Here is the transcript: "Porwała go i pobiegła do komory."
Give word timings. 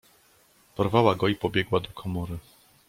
"Porwała 0.75 1.15
go 1.15 1.27
i 1.27 1.35
pobiegła 1.35 1.79
do 1.79 1.89
komory." 1.89 2.37